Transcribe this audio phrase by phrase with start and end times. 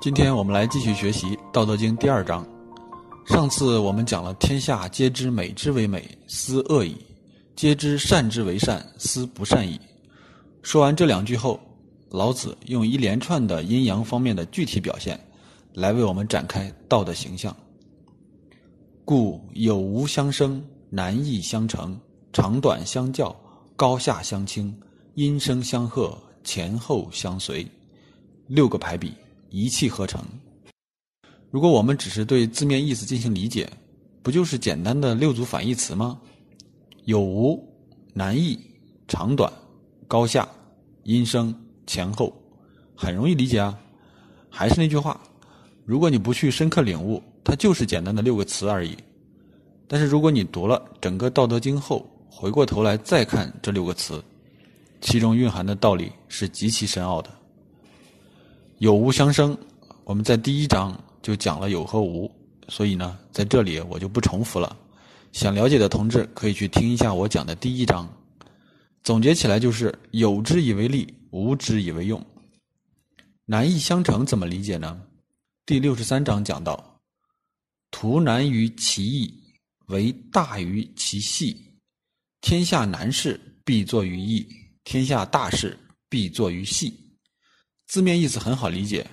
[0.00, 2.42] 今天我们来继续学习《道德经》第二章。
[3.26, 6.94] 上次我们讲了“天下皆知美之为美，斯恶已；
[7.54, 9.78] 皆知善之为善，斯不善已。”
[10.64, 11.60] 说完这两句后，
[12.08, 15.20] 老子用一连串的阴阳方面的具体表现，
[15.74, 17.54] 来为我们展开道的形象。
[19.04, 22.00] 故有无相生，难易相成，
[22.32, 23.36] 长短相较，
[23.76, 24.74] 高下相倾，
[25.16, 27.66] 音声相和，前后相随。
[28.46, 29.12] 六个排比。
[29.50, 30.24] 一气呵成。
[31.50, 33.68] 如果我们只是对字面意思进行理解，
[34.22, 36.18] 不就是简单的六组反义词吗？
[37.04, 37.60] 有无、
[38.14, 38.58] 难易、
[39.08, 39.52] 长短、
[40.06, 40.48] 高下、
[41.02, 41.52] 音声、
[41.86, 42.32] 前后，
[42.94, 43.76] 很容易理解啊。
[44.48, 45.20] 还是那句话，
[45.84, 48.96] 如果你不去深刻领悟，它就是简单的六个词而已。
[49.88, 54.22] 但是如果你读了整个《道德经》后，回过头来再看这六个词，
[55.00, 57.30] 其中蕴含的道理是极其深奥的。
[58.80, 59.56] 有无相生，
[60.04, 62.34] 我们在第一章就讲了有和无，
[62.68, 64.74] 所以呢，在这里我就不重复了。
[65.32, 68.08] 想了解的同志可以去听一下我讲的第一章。
[69.02, 72.24] 总结起来就是有之以为利，无之以为用。
[73.44, 74.98] 难易相成怎么理解呢？
[75.66, 76.98] 第六十三章讲到：
[77.90, 79.30] 图难于其易，
[79.88, 81.54] 为大于其细。
[82.40, 84.48] 天下难事必作于易，
[84.84, 86.98] 天下大事必作于细。
[87.90, 89.04] 字面意思很好理解，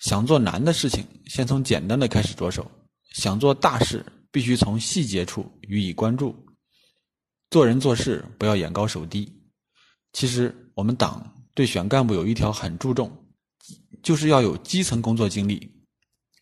[0.00, 2.64] 想做难的事情，先从简单的开始着手；
[3.12, 6.34] 想做大事，必须从细节处予以关注。
[7.48, 9.32] 做人做事不要眼高手低。
[10.14, 13.08] 其实我们党对选干部有一条很注重，
[14.02, 15.72] 就是要有基层工作经历，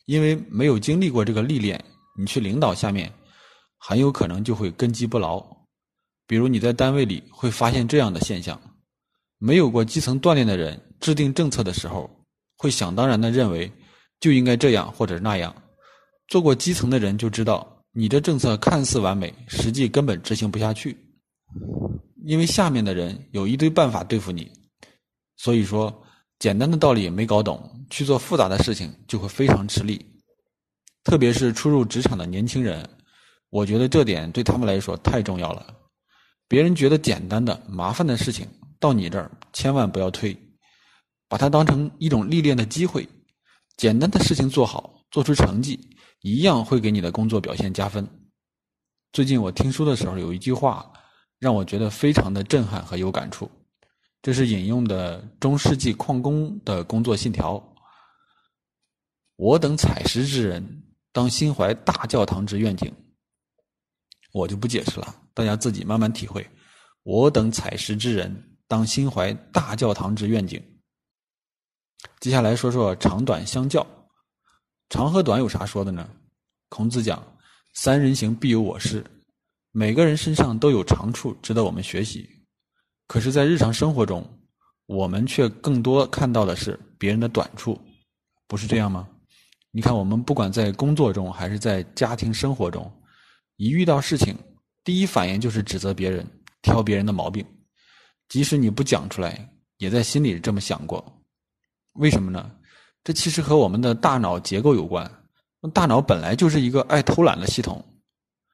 [0.06, 1.84] 因为没有经历过这个历练，
[2.18, 3.12] 你去领导下面，
[3.76, 5.46] 很有可能就会根基不牢。
[6.26, 8.58] 比如你在单位里会发现这样的现象。
[9.36, 12.08] 没有过基层锻炼的人，制定政策的时候，
[12.56, 13.70] 会想当然的认为
[14.20, 15.54] 就应该这样或者那样。
[16.28, 20.96] 做过基层的人就知道，你的政策看似完美，实际根本执行不下去，
[22.24, 24.50] 因为下面的人有一堆办法对付你。
[25.36, 26.02] 所以说，
[26.38, 30.04] 简单的道理没搞懂，去做复杂的事情就会非常吃力。
[31.02, 32.86] 特别是初入职场的年轻人，
[33.48, 35.74] 我觉得这点对他们来说太重要了。
[36.46, 38.46] 别人觉得简单的、麻烦的事情。
[38.78, 40.36] 到你这儿千万不要推，
[41.30, 43.08] 把它当成一种历练的机会。
[43.76, 45.78] 简单的事情做好，做出成绩，
[46.22, 48.04] 一样会给你的工作表现加分。
[49.12, 50.92] 最近我听书的时候，有一句话
[51.38, 53.48] 让我觉得非常的震撼和有感触。
[54.20, 57.62] 这是引用的中世纪矿工的工作信条
[59.36, 62.92] ：“我等采石之人，当心怀大教堂之愿景。”
[64.34, 66.44] 我就不解释了，大家自己慢慢体会。
[67.04, 68.48] 我等采石之人。
[68.68, 70.62] 当心怀大教堂之愿景。
[72.20, 73.84] 接下来说说长短相较，
[74.90, 76.06] 长和短有啥说的呢？
[76.68, 77.26] 孔子讲
[77.72, 79.02] ：“三人行，必有我师。”
[79.72, 82.28] 每个人身上都有长处，值得我们学习。
[83.06, 84.22] 可是，在日常生活中，
[84.84, 87.80] 我们却更多看到的是别人的短处，
[88.46, 89.08] 不是这样吗？
[89.70, 92.92] 你看，我们不管在工作中还是在家庭生活中，
[93.56, 94.36] 一遇到事情，
[94.84, 96.26] 第一反应就是指责别人，
[96.60, 97.42] 挑别人的毛病。
[98.28, 99.48] 即使你不讲出来，
[99.78, 101.02] 也在心里这么想过。
[101.94, 102.50] 为什么呢？
[103.02, 105.10] 这其实和我们的大脑结构有关。
[105.72, 107.84] 大脑本来就是一个爱偷懒的系统，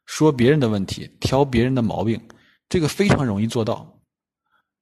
[0.07, 2.21] 说别人的问题，挑别人的毛病，
[2.69, 4.01] 这个非常容易做到。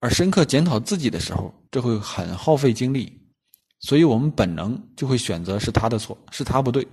[0.00, 3.20] 而深刻检讨自己的时候，这会很耗费精力。
[3.80, 6.86] 所以我们本能就会选择是他的错，是他不对。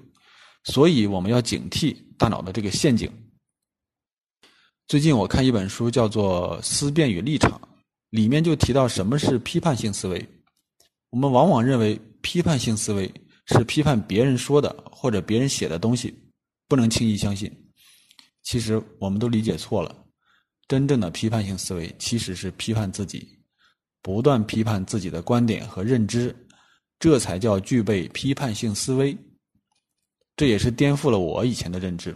[0.66, 3.12] 所以我们要警惕大脑的这个陷阱。
[4.88, 7.52] 最近我看一本书，叫做《思辨与立场》。
[8.10, 10.28] 里面就提到什么是批判性思维，
[11.12, 13.12] 我们往往认为批判性思维
[13.46, 16.14] 是批判别人说的或者别人写的东西，
[16.68, 17.52] 不能轻易相信。
[18.44, 19.94] 其实我们都理解错了，
[20.68, 23.28] 真正的批判性思维其实是批判自己，
[24.02, 26.34] 不断批判自己的观点和认知，
[26.98, 29.16] 这才叫具备批判性思维。
[30.38, 32.16] 这也是颠覆了我以前的认知。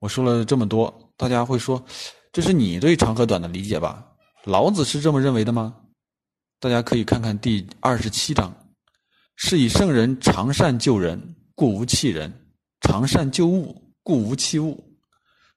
[0.00, 1.84] 我说了这么多，大家会说，
[2.32, 4.04] 这是你对长和短的理解吧？
[4.44, 5.76] 老子是这么认为的吗？
[6.60, 8.54] 大家可以看看第二十七章
[9.36, 12.30] ：“是以圣人常善救人，故无弃人；
[12.80, 14.82] 常善救物，故无弃物。”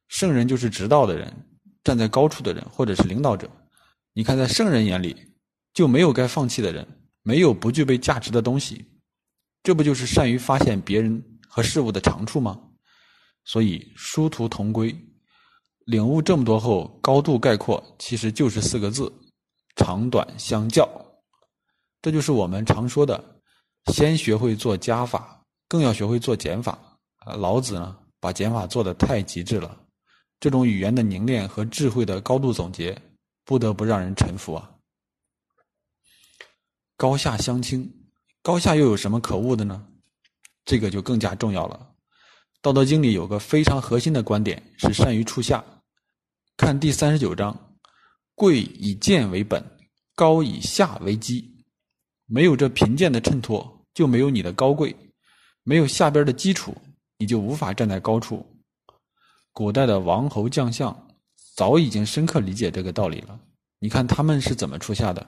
[0.10, 1.34] 圣人就是直道的人，
[1.84, 3.50] 站在高处的人，或者是领导者。
[4.14, 5.16] 你看，在圣人眼里，
[5.74, 6.88] 就没有该放弃的人，
[7.24, 8.86] 没有不具备价值的东西。
[9.64, 12.60] 这不就是善于发现别人和事物的长处吗？
[13.46, 14.94] 所以，殊途同归。
[15.86, 19.12] 领悟这么多后，高度概括其实就是四个字：
[19.77, 20.89] 长短相较。
[22.01, 23.24] 这就是我们常说的
[23.94, 26.77] 先学会做加法，更要学会做减法。
[27.38, 29.77] 老子呢，把减法做得太极致了。
[30.39, 33.01] 这种语言的凝练和智慧的高度总结，
[33.44, 34.69] 不得不让人臣服啊。
[36.95, 37.91] 高下相倾，
[38.41, 39.85] 高下又有什么可恶的呢？
[40.63, 41.89] 这个就更加重要了。
[42.62, 45.63] 《道德经》里有个非常核心的观点，是善于处下。
[46.56, 47.67] 看第三十九章，
[48.38, 49.66] 贵以贱为本，
[50.13, 51.44] 高以下为基。
[52.28, 54.94] 没有这贫贱的衬托，就没有你的高贵；
[55.63, 56.72] 没有下边的基础，
[57.18, 58.45] 你就无法站在高处。
[59.51, 60.95] 古代的王侯将相
[61.56, 63.39] 早已经深刻理解这个道理了。
[63.80, 65.28] 你看他们是怎么出下的？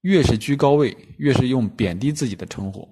[0.00, 2.88] 越是居高位，越是用贬低自己的称呼。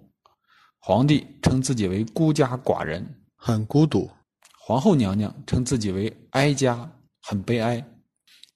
[0.79, 3.05] 皇帝称自己为孤家寡人，
[3.35, 4.09] 很孤独；
[4.61, 6.89] 皇后娘娘称自己为哀家，
[7.21, 7.85] 很悲哀；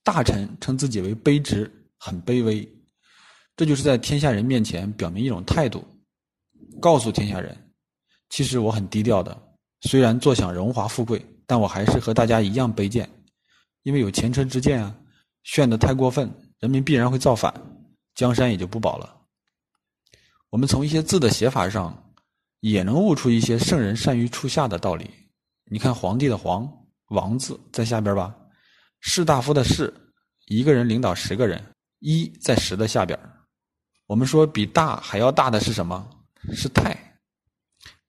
[0.07, 1.69] 大臣称自己为卑职，
[1.99, 2.67] 很卑微。
[3.57, 5.85] 这就是在天下人面前表明一种态度，
[6.81, 7.57] 告诉天下人：
[8.31, 9.37] 其实我很低调的。
[9.81, 13.11] 虽然坐享荣华富贵，但我还是和大家一样卑贱，
[13.83, 14.97] 因为有前车之鉴啊。
[15.43, 17.53] 炫得太过分，人民必然会造反。
[18.15, 19.13] 江山也就不保了。
[20.51, 22.13] 我们从一些字的写法上，
[22.61, 25.11] 也能悟出一些圣人善于出下的道理。
[25.65, 26.73] 你看皇帝的“皇”
[27.11, 28.33] 王字在下边吧，
[29.09, 29.95] 士大夫的“士”，
[30.47, 31.65] 一个人领导十个人，
[32.01, 33.17] 一在十的下边。
[34.09, 36.11] 我们说比大还要大的是什么？
[36.53, 36.93] 是太。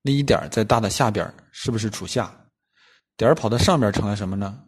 [0.01, 2.35] 那一点在大的下边，是不是处下？
[3.15, 4.59] 点儿跑到上边成了什么呢？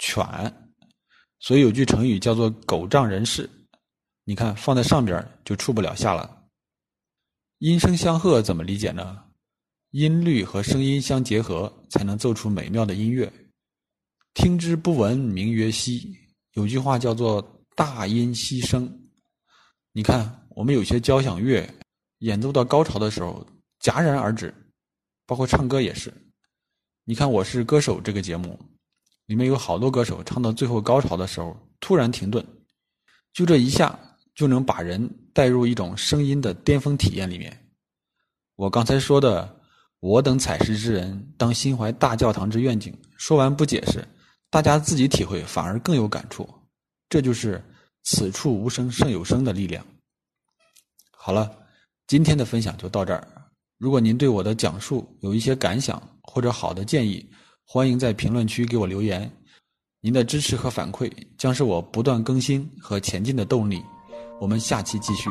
[0.00, 0.26] 犬。
[1.38, 3.48] 所以有句成语叫做“狗仗人势”。
[4.26, 6.48] 你看，放在上边就触不了下了。
[7.58, 9.22] 音声相和怎么理解呢？
[9.92, 13.32] 音律和声音相结合，才能奏出美妙的音乐。
[14.34, 16.16] 听之不闻，名曰希。
[16.52, 17.42] 有句话叫做
[17.76, 18.90] “大音希声”。
[19.92, 21.68] 你看，我们有些交响乐
[22.18, 23.46] 演奏到高潮的时候
[23.80, 24.54] 戛然而止，
[25.26, 26.12] 包括唱歌也是。
[27.04, 28.58] 你看，《我是歌手》这个节目，
[29.26, 32.44] 里面有好多歌手唱到最后高潮的时候突然停顿，
[33.32, 33.98] 就这一下。
[34.32, 37.54] 就能把人带入一种声音的巅峰体验里面。
[38.54, 39.60] 我刚才说的
[40.00, 44.02] “我等采石之人，当心怀大教堂之愿景”，说完不解释，
[44.50, 46.48] 大家自己体会，反而更有感触。
[47.08, 47.62] 这就是
[48.04, 49.84] “此处无声胜有声”的力量。
[51.12, 51.50] 好了，
[52.08, 53.26] 今天的分享就到这儿。
[53.78, 57.24] 如果您对我的讲述有一些感想或者好的建议，
[57.64, 59.30] 欢迎在评论区给我留言。
[60.00, 63.80] 您的支持和反馈将是我不断更新和前进的动力。
[64.40, 65.30] 我们下期继续。